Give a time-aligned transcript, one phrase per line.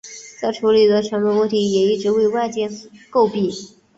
[0.41, 2.67] 再处理的成本问题也一直为外界
[3.11, 3.51] 诟病。